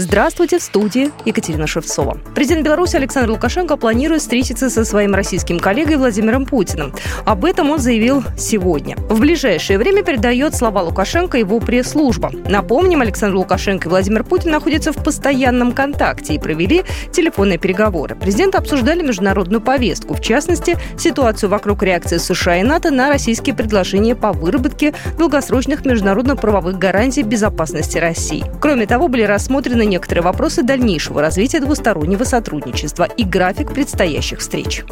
Здравствуйте, 0.00 0.60
в 0.60 0.62
студии 0.62 1.10
Екатерина 1.24 1.66
Шевцова. 1.66 2.18
Президент 2.32 2.64
Беларуси 2.64 2.94
Александр 2.94 3.32
Лукашенко 3.32 3.76
планирует 3.76 4.22
встретиться 4.22 4.70
со 4.70 4.84
своим 4.84 5.12
российским 5.12 5.58
коллегой 5.58 5.96
Владимиром 5.96 6.46
Путиным. 6.46 6.94
Об 7.26 7.44
этом 7.44 7.68
он 7.70 7.80
заявил 7.80 8.22
сегодня. 8.38 8.94
В 9.08 9.18
ближайшее 9.18 9.76
время 9.76 10.04
передает 10.04 10.54
слова 10.54 10.82
Лукашенко 10.82 11.36
его 11.36 11.58
пресс-служба. 11.58 12.30
Напомним, 12.48 13.00
Александр 13.00 13.38
Лукашенко 13.38 13.88
и 13.88 13.90
Владимир 13.90 14.22
Путин 14.22 14.52
находятся 14.52 14.92
в 14.92 15.02
постоянном 15.02 15.72
контакте 15.72 16.34
и 16.34 16.38
провели 16.38 16.84
телефонные 17.10 17.58
переговоры. 17.58 18.14
Президенты 18.14 18.56
обсуждали 18.58 19.02
международную 19.02 19.60
повестку, 19.60 20.14
в 20.14 20.20
частности, 20.20 20.76
ситуацию 20.96 21.50
вокруг 21.50 21.82
реакции 21.82 22.18
США 22.18 22.58
и 22.58 22.62
НАТО 22.62 22.92
на 22.92 23.08
российские 23.08 23.56
предложения 23.56 24.14
по 24.14 24.30
выработке 24.30 24.94
долгосрочных 25.18 25.84
международно-правовых 25.84 26.78
гарантий 26.78 27.24
безопасности 27.24 27.98
России. 27.98 28.44
Кроме 28.60 28.86
того, 28.86 29.08
были 29.08 29.24
рассмотрены 29.24 29.87
некоторые 29.88 30.22
вопросы 30.22 30.62
дальнейшего 30.62 31.20
развития 31.20 31.60
двустороннего 31.60 32.24
сотрудничества 32.24 33.04
и 33.04 33.24
график 33.24 33.72
предстоящих 33.72 34.38
встреч. 34.40 34.84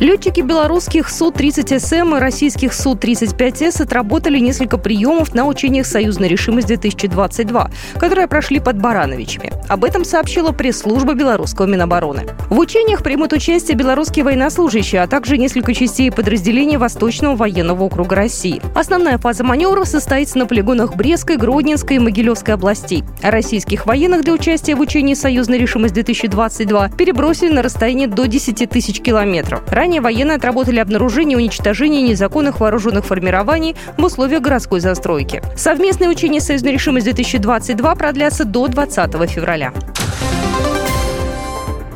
Летчики 0.00 0.40
белорусских 0.40 1.08
Су-30СМ 1.08 2.16
и 2.16 2.20
российских 2.20 2.74
Су-35С 2.74 3.80
отработали 3.80 4.40
несколько 4.40 4.76
приемов 4.76 5.34
на 5.34 5.44
учениях 5.46 5.86
«Союзная 5.86 6.28
решимость-2022», 6.28 7.70
которые 8.00 8.26
прошли 8.26 8.58
под 8.58 8.80
Барановичами. 8.80 9.52
Об 9.68 9.84
этом 9.84 10.04
сообщила 10.04 10.50
пресс-служба 10.50 11.14
белорусского 11.14 11.66
Минобороны. 11.66 12.26
В 12.50 12.58
учениях 12.58 13.04
примут 13.04 13.32
участие 13.32 13.76
белорусские 13.76 14.24
военнослужащие, 14.24 15.00
а 15.00 15.06
также 15.06 15.38
несколько 15.38 15.72
частей 15.74 16.10
подразделений 16.10 16.76
Восточного 16.76 17.36
военного 17.36 17.84
округа 17.84 18.16
России. 18.16 18.60
Основная 18.74 19.18
фаза 19.18 19.44
маневров 19.44 19.86
состоится 19.86 20.38
на 20.38 20.46
полигонах 20.46 20.96
Брестской, 20.96 21.36
Гродненской 21.36 21.96
и 21.96 22.00
Могилевской 22.00 22.54
областей. 22.54 23.04
Российских 23.22 23.86
военных 23.86 24.22
для 24.22 24.32
участия 24.32 24.74
в 24.74 24.80
учении 24.80 25.14
«Союзная 25.14 25.58
решимость-2022» 25.58 26.96
перебросили 26.96 27.52
на 27.52 27.62
расстояние 27.62 28.08
до 28.08 28.26
10 28.26 28.68
тысяч 28.68 29.00
километров. 29.00 29.62
Ранее 29.84 30.00
военные 30.00 30.36
отработали 30.36 30.78
обнаружение 30.78 31.36
и 31.36 31.42
уничтожение 31.42 32.00
незаконных 32.00 32.58
вооруженных 32.58 33.04
формирований 33.04 33.76
в 33.98 34.04
условиях 34.04 34.40
городской 34.40 34.80
застройки. 34.80 35.42
Совместные 35.58 36.08
учения 36.08 36.40
«Союзная 36.40 36.72
решимость-2022» 36.72 37.98
продлятся 37.98 38.46
до 38.46 38.66
20 38.66 39.30
февраля. 39.30 39.74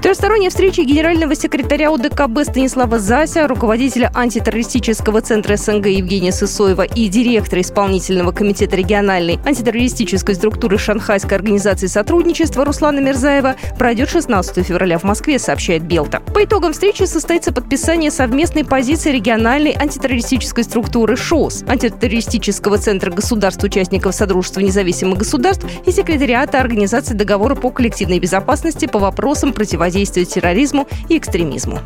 Трехсторонняя 0.00 0.48
встреча 0.48 0.84
генерального 0.84 1.34
секретаря 1.34 1.90
УДКБ 1.90 2.44
Станислава 2.44 3.00
Зася, 3.00 3.48
руководителя 3.48 4.12
антитеррористического 4.14 5.20
центра 5.22 5.56
СНГ 5.56 5.86
Евгения 5.86 6.30
Сысоева 6.30 6.82
и 6.82 7.08
директора 7.08 7.62
исполнительного 7.62 8.30
комитета 8.30 8.76
региональной 8.76 9.40
антитеррористической 9.44 10.36
структуры 10.36 10.78
Шанхайской 10.78 11.36
организации 11.36 11.88
сотрудничества 11.88 12.64
Руслана 12.64 13.00
Мирзаева 13.00 13.56
пройдет 13.76 14.08
16 14.08 14.64
февраля 14.64 14.98
в 14.98 15.02
Москве, 15.02 15.40
сообщает 15.40 15.82
Белта. 15.82 16.20
По 16.32 16.44
итогам 16.44 16.74
встречи 16.74 17.02
состоится 17.02 17.52
подписание 17.52 18.12
совместной 18.12 18.64
позиции 18.64 19.10
региональной 19.10 19.72
антитеррористической 19.72 20.62
структуры 20.62 21.16
ШОС, 21.16 21.64
антитеррористического 21.66 22.78
центра 22.78 23.10
государств-участников 23.10 24.14
Содружества 24.14 24.60
независимых 24.60 25.18
государств 25.18 25.66
и 25.84 25.90
секретариата 25.90 26.60
Организации 26.60 27.14
договора 27.14 27.56
по 27.56 27.70
коллективной 27.70 28.20
безопасности 28.20 28.86
по 28.86 29.00
вопросам 29.00 29.52
противодействия 29.52 29.87
противодействию 29.88 30.26
терроризму 30.26 30.86
и 31.08 31.16
экстремизму. 31.16 31.80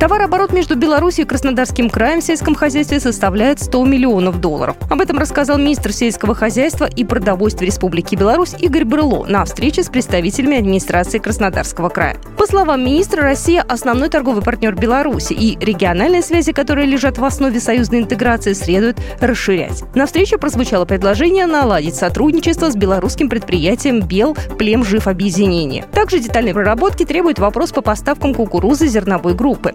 Товарооборот 0.00 0.54
между 0.54 0.76
Беларусью 0.76 1.26
и 1.26 1.28
Краснодарским 1.28 1.90
краем 1.90 2.22
в 2.22 2.24
сельском 2.24 2.54
хозяйстве 2.54 3.00
составляет 3.00 3.60
100 3.60 3.84
миллионов 3.84 4.40
долларов. 4.40 4.74
Об 4.88 5.02
этом 5.02 5.18
рассказал 5.18 5.58
министр 5.58 5.92
сельского 5.92 6.34
хозяйства 6.34 6.86
и 6.86 7.04
продовольствия 7.04 7.66
Республики 7.66 8.16
Беларусь 8.16 8.54
Игорь 8.58 8.86
Брыло 8.86 9.26
на 9.26 9.44
встрече 9.44 9.82
с 9.82 9.90
представителями 9.90 10.56
администрации 10.56 11.18
Краснодарского 11.18 11.90
края. 11.90 12.16
По 12.38 12.46
словам 12.46 12.82
министра, 12.82 13.20
Россия– 13.20 13.60
основной 13.68 14.08
торговый 14.08 14.42
партнер 14.42 14.74
Беларуси, 14.74 15.34
и 15.34 15.58
региональные 15.62 16.22
связи, 16.22 16.52
которые 16.52 16.86
лежат 16.86 17.18
в 17.18 17.24
основе 17.26 17.60
союзной 17.60 18.00
интеграции, 18.00 18.54
следует 18.54 18.96
расширять. 19.20 19.82
На 19.94 20.06
встрече 20.06 20.38
прозвучало 20.38 20.86
предложение 20.86 21.44
наладить 21.44 21.94
сотрудничество 21.94 22.70
с 22.70 22.74
белорусским 22.74 23.28
предприятием 23.28 24.00
«Бел 24.00 24.34
Племжив 24.58 25.08
Объединение». 25.08 25.84
Также 25.92 26.20
детальной 26.20 26.54
проработки 26.54 27.04
требует 27.04 27.38
вопрос 27.38 27.72
по 27.72 27.82
поставкам 27.82 28.32
кукурузы 28.32 28.86
зерновой 28.86 29.34
группы. 29.34 29.74